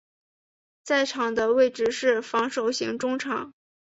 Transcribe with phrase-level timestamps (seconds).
[0.81, 3.53] 在场上的位置是防守型中场。